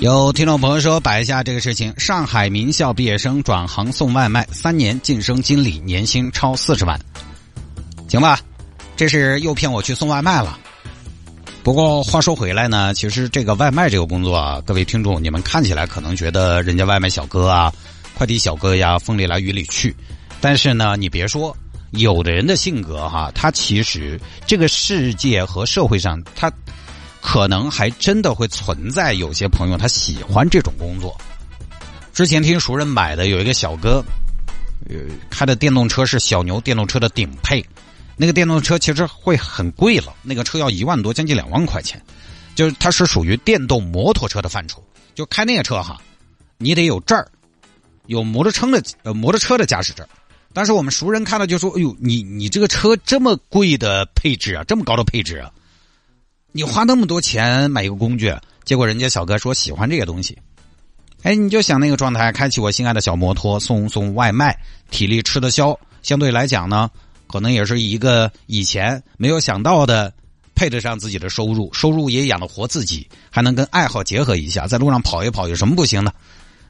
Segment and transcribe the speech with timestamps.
[0.00, 6.96] 有听众朋友说摆一下这个事情：上海名校毕业生转行送外卖，三年晋升经理，年薪超四十万。
[8.08, 8.38] 行吧，
[8.96, 10.56] 这是又骗我去送外卖了。
[11.64, 17.72] 不过话说回来呢，其实这个外卖这个工作啊，各位听众，你们看起来可能觉得人家外卖小哥啊、
[18.14, 19.92] 快递小哥呀，风里来雨里去，
[20.40, 21.56] 但是呢，你别说。
[21.92, 26.52] 有的人的性格哈，他其实这个世界和社会上，他
[27.20, 31.16] 可能还真的会存在有些朋友他喜欢这种工作。
[32.12, 34.04] 之前听熟人买的有一个小哥，
[34.88, 34.96] 呃，
[35.30, 37.64] 开的电动车是小牛电动车的顶配，
[38.16, 42.02] 那个电动车其实会很贵了，那个车要一万多，将近两万块钱，
[42.54, 44.82] 就是它是属于电动摩托车的范畴，
[45.14, 46.00] 就开那个车哈，
[46.56, 47.30] 你得有证儿，
[48.06, 50.06] 有摩托车的呃摩托车的驾驶证。
[50.52, 55.52] 但是我们熟人看了就说：“哎呦，你你这个车这么贵的配置啊，这么高的配置啊，
[56.58, 60.36] 你花那么多钱买一个工具，结果人家小哥说喜欢这个东西，
[61.22, 64.58] 哎，你就想那个状态，开启我心爱的小摩托，送送外卖，
[64.90, 66.90] 体力吃得消，相对来讲呢，
[67.28, 70.12] 可能也是一个以前没有想到的，
[70.56, 76.12] 配得上自己的收入，收入也养得活自己，还能跟爱好结合一下，在路上跑一跑有什么不行的？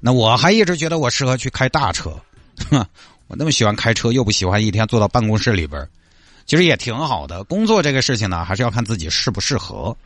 [0.00, 2.14] 那我还一直觉得我适合去开大车，
[2.68, 2.84] 哼。”
[3.28, 5.86] 我那么喜欢开车，又不喜欢一天坐到办公室里边
[6.48, 7.44] 其实也挺好的。
[7.44, 9.96] 工作这个事情呢，还是要看自己适不适合。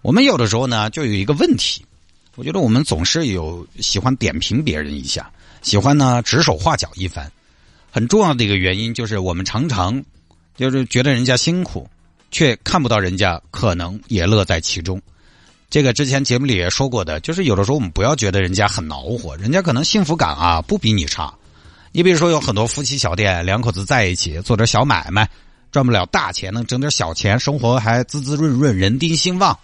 [0.00, 1.84] 我们有的时候呢，就有一个问题，
[2.36, 5.30] 我觉得我们总是有喜欢点评别人一下，
[5.62, 7.30] 喜欢呢指手画脚一番。
[7.90, 10.02] 很重要的一个原因就是，我们常常
[10.56, 11.90] 就是觉得人家辛苦，
[12.30, 15.02] 却看不到人家可能也乐在其中。
[15.68, 21.34] 这个之前节目里也说过的，就是有的时候我们不要觉得人家很恼火，人家可能幸福感啊不比你差。
[21.92, 25.28] 你比如说，有很多夫妻小店，两口子在一起做点小买卖，
[25.70, 29.58] 赚不了大钱，能挣点小钱，生活还滋滋润润，人丁兴旺。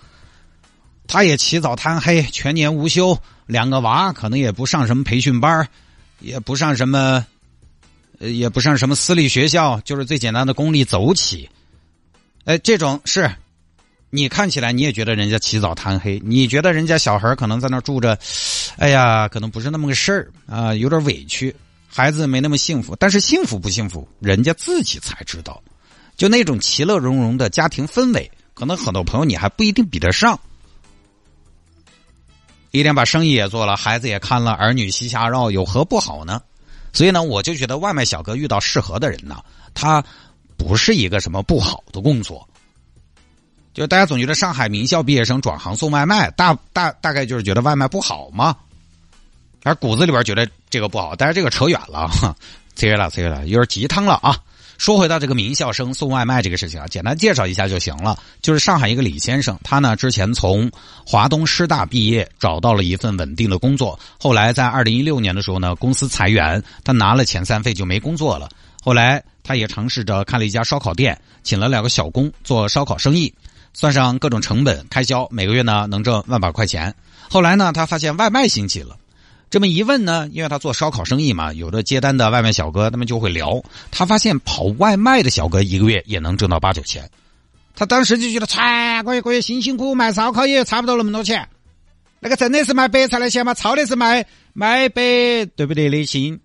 [1.09, 5.69] 他也起早贪黑，全年无休，两个娃可能也不上什么培训班，
[6.19, 7.25] 也不上什么，
[8.19, 11.49] 也不上什么私立学校，就是最简单的公立走起。
[12.45, 13.31] 哎，这种是，
[14.11, 18.19] 你看起来你也觉得人家起早贪黑，你觉得人家小孩可能在那住着，
[18.77, 21.55] 哎呀，可能不是那么个事儿啊，有点委屈。
[21.89, 25.63] 孩子没那么幸福，但是幸福不幸福，人家自己才知道。
[26.17, 30.39] 就那种其乐融融的家庭氛围，可能很多朋友你还不一定比得上。
[32.71, 36.43] 一天把生意也做了，孩子也看了，儿女膝下绕，有何不好呢？
[36.93, 39.43] 所以呢，我就觉得外卖小哥遇到适合的人呢，
[39.75, 40.03] 他
[40.57, 42.49] 不是一个什么不好的工作。
[43.75, 48.57] 就大家总觉得上海名校毕业生转行送外卖，大大大概就是觉得外卖不好吗？
[49.65, 52.11] 而骨子里边觉得这个不好，但是这个扯远了，
[52.75, 54.39] 扯远了，扯远了，有点鸡汤了啊！
[54.79, 58.19] 说回到这个名校生送外卖这个事情啊，简单介绍一下就行了。
[58.43, 60.71] 就是上海一个李先生，他呢之前从
[61.07, 63.99] 华东师大毕业，找到了一份稳定的工作。
[64.19, 68.49] 后来在二零一六年的时候呢，公司裁员，他拿了遣散费就没工作了。
[68.83, 73.33] 后来他也尝试着开了一家烧烤店，请了两个小工做烧烤生意，
[73.73, 76.95] 算上各种成本开销，每个月呢能挣万把块钱。
[77.29, 78.97] 后来呢，他发现外卖兴起了。
[79.49, 83.63] 这么一问呢，因为他做烧烤生意嘛，有的接单的外卖小哥他们就会聊。
[83.91, 87.09] 他发现跑外卖的小哥一个月也能挣到八九千，
[87.75, 91.49] 他当时就觉得，才个月个月辛辛苦苦卖烧烤也差不多那么多钱。
[92.19, 93.55] 那个真的是卖白菜的钱吗？
[93.55, 95.03] 操的是卖卖白
[95.55, 96.41] 对不对的心，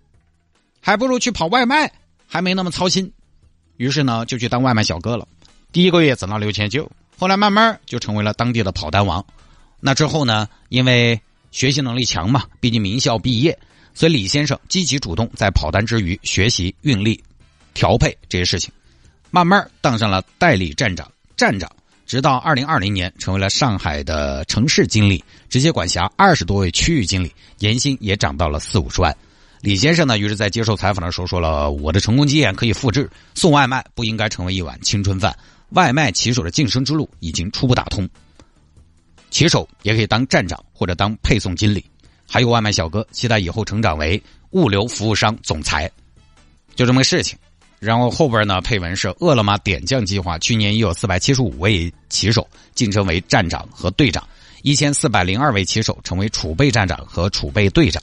[0.80, 1.90] 还不如去跑外卖，
[2.28, 3.12] 还没那么操心。
[3.78, 5.26] 于是呢，就去当外卖小哥了。
[5.72, 6.88] 第一个月挣到六千九，
[7.18, 9.24] 后来慢慢就成为了当地的跑单王。
[9.80, 11.20] 那之后呢，因为
[11.52, 13.56] 学习能力强嘛，毕竟名校毕业，
[13.94, 17.22] 所以李先生积极主动在跑单之余学习运力、
[17.74, 18.72] 调配这些事情，
[19.30, 21.70] 慢慢当上了代理站长、站长，
[22.06, 29.14] 直到二零二零年成为了上海的城市经理，直接管辖二十多位区域经理，年薪也涨到了四五十万。
[29.60, 35.32] 李先生呢，于是在接受采访的时候说了：“我的成功经验可以复制，送外卖不应该成为一碗青春饭，
[35.68, 38.08] 外卖骑手的晋升之路已经初步打通。”
[39.32, 41.82] 骑手也可以当站长或者当配送经理，
[42.28, 45.90] 还有外卖小哥，期待以后成长为物流服务商总裁，
[46.76, 47.36] 就这么个事情。
[47.80, 54.22] 然后后边呢，配文是饿了么点将计划，去年已有四百七十五位骑手晋升为站长和队长，
[54.62, 58.00] 一千四百零二位骑手成为储备站长和储备队长。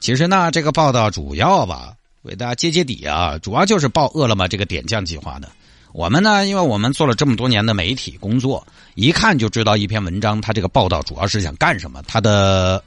[0.00, 5.50] 其实呢，这个报道主要吧，给大家揭揭底啊，主要就是报饿了么这个点将计划的。
[5.92, 8.64] 我们呢，因为我们做了这么多年的媒体工作，
[8.94, 12.82] 一看就知道一篇文章它这个报道主要是想干什么，它的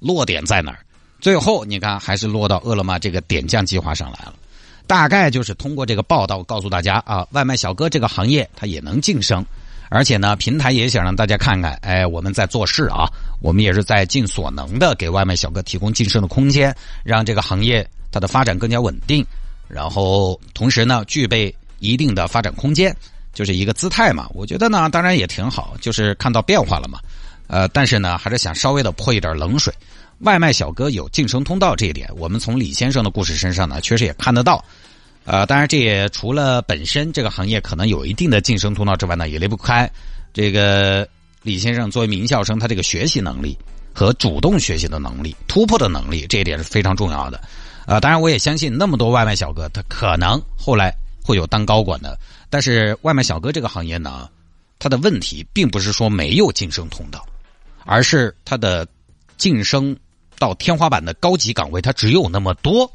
[0.00, 0.80] 落点在哪儿。
[1.20, 4.34] 最后你看，还是落到饿了么这个点将计划上来了。
[4.86, 9.44] 大概就是通过这个报道告诉大家啊，外卖小哥这个行业它也能晋升，
[9.88, 13.06] 而且呢，平台也想让大家看看，哎，我们在做事啊，
[13.40, 16.74] 我们也是在尽所能的给外卖小哥提供晋升的空间，
[17.04, 19.24] 让这个行业它的发展更加稳定，
[19.68, 21.54] 然后同时呢，具备。
[21.80, 22.96] 一定的发展空间，
[23.34, 24.28] 就是一个姿态嘛。
[24.32, 27.00] 我觉得呢，当然也挺好，就是看到变化了嘛。
[27.48, 29.74] 呃，但是呢，还是想稍微的泼一点冷水。
[30.20, 34.64] 外卖小哥有晋升通道这一点，我们从李先生的故事身上呢，确实也看得到。
[35.24, 39.90] 呃，当然这也除了本身这个行业可能有一定的晋升通道之外呢，也离不开
[40.32, 41.08] 这个
[41.42, 43.56] 李先生作为名校生，他这个学习能力
[43.92, 47.40] 和主动学习的能力、突破的能力，这一点是非常重要的。
[47.86, 50.94] 呃，当然我也相信那么多外卖小哥，他可能后来。
[51.30, 52.18] 会有当高管的，
[52.48, 54.28] 但是外卖小哥这个行业呢，
[54.80, 57.24] 它的问题并不是说没有晋升通道，
[57.84, 58.84] 而是它的
[59.36, 59.96] 晋升
[60.40, 62.92] 到天花板的高级岗位它只有那么多。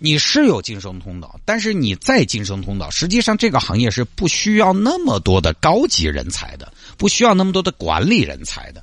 [0.00, 8.82] 你是有晋升通道，但是你再晋升通道，实际上这个行业是不需要那么多的高级人才的，不需要那么多的管理人才的。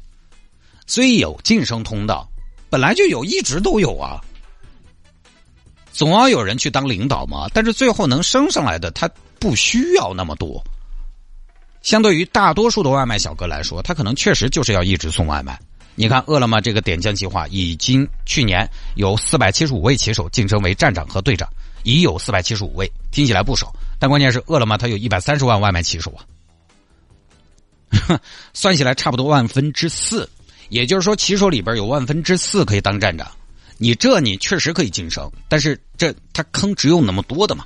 [0.87, 2.29] 所以有晋升通道，
[2.69, 4.23] 本来就有，一直都有啊。
[5.95, 9.09] 总要有人去当领导嘛，但是最后能升上来的他
[9.39, 10.61] 不需要那么多。
[11.81, 15.57] 相对于大多数的外卖小哥来说，他可能确实就是要一直送外卖。
[15.95, 21.47] 你看，饿了么这个点将计划已经去年有四百七十五位骑手晋升为站长和队长，
[21.83, 26.19] 已有四百七十五位，听起来不少，但关键是饿了么它有一百三十万外卖骑手啊，
[28.51, 30.29] 算起来差不多万分之四，
[30.67, 33.25] 也就是说骑手里边有万分之四可以当站长。
[33.77, 37.65] 你这你确实可以晋升，但是这他坑只有那么多的嘛？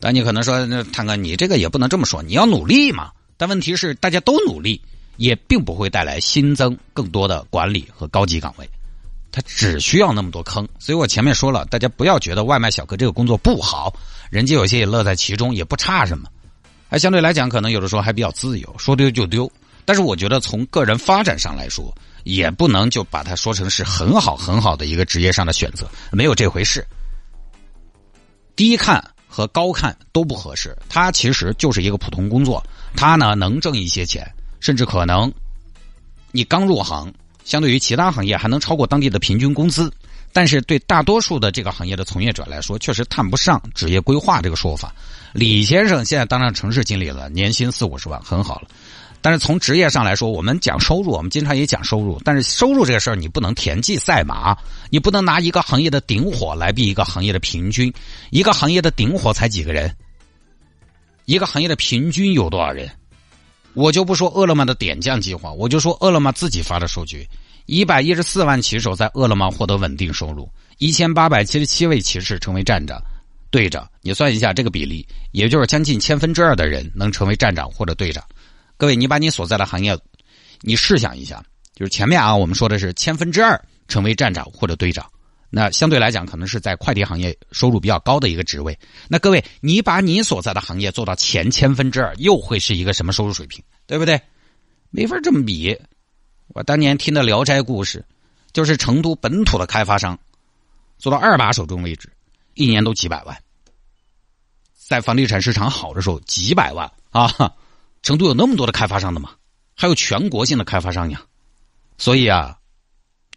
[0.00, 3.10] 但你可能说，那探哥你这个也不能这么说，你要努力嘛。
[3.36, 4.80] 但问题是，大家都努力，
[5.16, 8.68] 也并不会带来新增更多的管理和高级岗位，
[9.32, 10.68] 他只需要那么多坑。
[10.78, 13.94] 所以我前面说了，大家不要觉得外卖小哥这个工作不好，
[14.30, 16.28] 人家有些也乐在其中，也不差什么，
[16.88, 19.50] 还相对来讲可能有的时候还比较自由，说丢就丢。
[19.84, 21.94] 但是我觉得从个人发展上来说。
[22.24, 26.82] 也不能就把它说成是很好很好的一个职业上的选择，没有这回事。
[28.56, 32.66] 低看和高看都不合适，它其实就是一个普通工作，
[32.96, 34.26] 它呢能挣一些钱，
[34.58, 35.30] 甚至可能
[36.32, 37.12] 你刚入行，
[37.44, 39.92] 相对于其他行业还能超过当地的平均工资。
[40.32, 44.94] 但是对大多数的这个行业的从业者来说，确实谈不上职业规划这个说法。
[45.34, 48.68] 李先生现在当上城市经理了，年薪四五十万，很好了。
[49.24, 52.20] 但是从职业上来说，我们讲收入，我们经常也讲收入。
[52.26, 54.54] 但是收入这个事儿，你不能田忌赛马，
[54.90, 57.90] 你不能拿一个行业的顶火来比一个行业的平均。
[58.28, 59.90] 一个行业的顶火才几个人，
[61.24, 62.86] 一个行业的平均有多少人？
[63.72, 67.26] 我就不说饿了么的点将计划，我就说饿了么自己发的数据：
[67.64, 70.46] 一百一十四万骑手在饿了么获得稳定收入，
[70.76, 73.00] 一千八百七十七位骑士成为站长、
[73.50, 73.88] 队长。
[74.02, 78.22] 你算一下这个比例，也就是将近千分之二的人能成为站长或者队长。
[78.84, 79.98] 各位，你把你所在的行业，
[80.60, 81.42] 你试想一下，
[81.74, 83.58] 就是前面啊，我们说的是千分之二
[83.88, 85.10] 成为站长或者队长，
[85.48, 88.78] 那相对来讲，可能是在快递行业收入比较高的一个职位。
[89.08, 93.64] 那各位，你把你所在的行业做到前千分之二，又会是一个什么收入水平？
[93.86, 94.20] 对不对？
[94.90, 95.74] 没法这么比。
[96.48, 98.00] 我当年听的《聊斋故事》，
[98.52, 100.18] 就是成都本土的开发商
[100.98, 102.12] 做到二把手中位置，
[102.52, 103.34] 一年都几百万，
[104.74, 107.50] 在房地产市场好的时候几百万啊。
[108.04, 109.30] 成都有那么多的开发商的嘛，
[109.74, 111.22] 还有全国性的开发商呀，
[111.98, 112.56] 所以啊，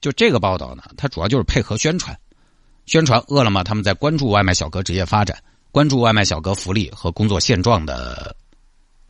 [0.02, 2.20] 就这个报道呢，它主要就是配合宣传，
[2.86, 8.36] 宣传饿了么他们在关注外卖小哥职业发展、关注外卖小哥福利和工作现状的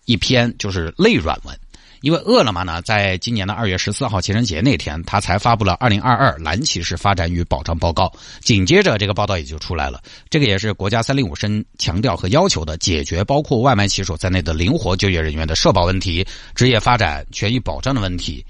[0.06, 1.60] 一篇就是类软文。
[2.02, 8.12] 因为饿了么呢，在今年的二月十四号情人节那天，他才发布了二零二二蓝骑士发展与保障报告。
[8.42, 10.02] 紧接着，这个报道也就出来了。
[10.30, 18.46] 这个也是国家三令五申强调和要求的，解决包括外卖骑手在内的灵活就业人员的社保问题、职业发展权益保障的问题。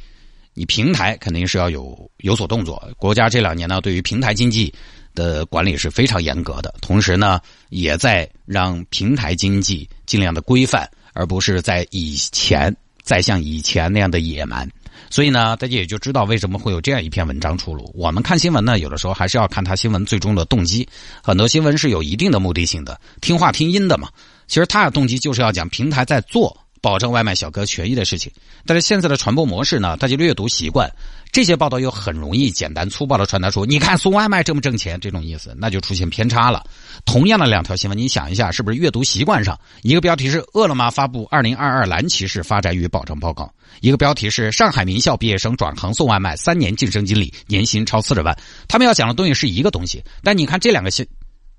[0.54, 2.82] 你平台肯定是要有有所动作。
[2.98, 4.74] 国家这两年呢，对于平台经济
[5.14, 7.40] 的管理是非常严格的，同时呢，
[7.70, 12.76] 也在让平台经济尽量的规范，而不是在以前。
[13.08, 14.70] 再像以前那样的野蛮，
[15.10, 17.90] 所以呢，大家也就知道为什么会有这样一篇文章出炉。
[17.96, 20.86] 我们看新闻呢，有的时候还是要看他新闻最终的动机。
[21.24, 24.10] 很多新闻是有一定的目的性的，听话听音的嘛。
[24.48, 28.32] 其实他的动机就是要讲平台在做保证外卖小哥权益的事情。
[28.66, 30.90] 但是现在的传播模式呢，大家阅读习惯，
[31.32, 36.64] 这些报道又很容易简单粗暴的传达出，你看送外卖挣不挣钱这种意思，那就出现偏差了。
[37.06, 51.08] 同样的两条新闻，你想一下，是不是阅读习惯上，一个标题是饿了么发布二零二二蓝骑士发展与保障报告，一个标题是上海名校毕业生转行送外卖三年晋升经理，年薪超四十万，他们要讲的东西是一个东西，但你看这两个新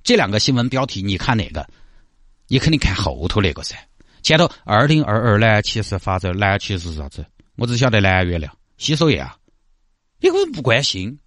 [0.03, 1.67] 这两个新闻标题，你看哪个？
[2.51, 3.77] 你肯定看后头那个噻。
[4.23, 7.25] 前头二零二二蓝骑士发展，蓝骑士是啥子？
[7.57, 9.37] 我只晓得蓝月亮洗手液啊，
[10.21, 11.19] 你可能不关心。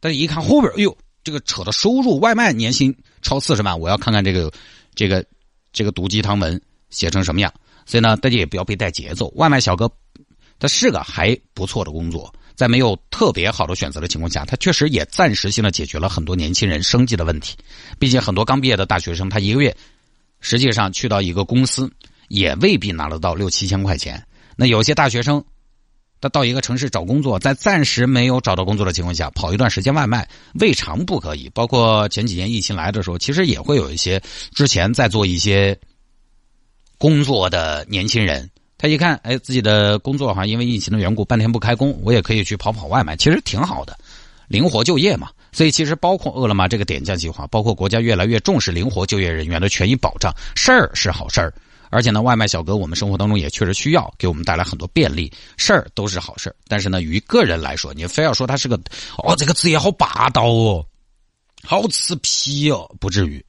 [0.00, 4.52] 但是一看后边，哎呦，这个扯的收入外卖年薪超四十万，我要看看这个
[4.94, 5.24] 这个
[5.72, 6.60] 这个毒鸡汤文
[6.90, 7.52] 写成什么样。
[7.86, 9.32] 所以呢，大家也不要被带节奏。
[9.36, 9.90] 外卖小哥
[10.58, 17.56] 他是个还不错的工作，在没有特别好的选择的情况下，他确实也暂时性的解决了很多年轻人生计的问题。
[17.98, 19.76] 毕竟很多刚毕业的大学生，他一个月
[20.40, 21.90] 实际上去到一个公司。
[22.28, 24.22] 也未必拿得到六七千块钱。
[24.56, 25.44] 那有些大学生，
[26.20, 30.28] 他到一个城市找工作，在暂时没有找到工作的情况下，跑一段时间外卖，
[30.60, 31.50] 未尝不可以。
[31.52, 34.22] 包括前几年疫情来的时候，其实也会有一些
[34.54, 35.78] 之前在做一些
[36.96, 43.98] 工作的年轻人，他一看，哎，自己的工作好像因为疫情的缘故半天不开工，我也可以去跑跑外卖，其实挺好的，
[44.48, 45.28] 灵活就业嘛。
[45.52, 51.54] 所以，其实包括饿了么这个点将计划，包括国家越来越重视灵活就业人员的权益保障，事儿是好事儿。
[51.94, 58.76] 而且呢，外卖小哥我们生活当中也确实需要，给我们带来很多便利，事儿都是好事但是呢，于个人来说，你非要说他是个
[59.16, 60.84] 哦，这个职业好霸道哦，
[61.62, 63.42] 好吃皮哦，不至于，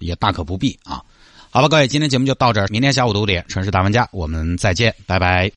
[0.00, 1.00] 也大可不必啊。
[1.48, 5.50] 好了，各位，今天节目就到这儿，明天下午的五点，城市大玩家，我们再见，拜拜。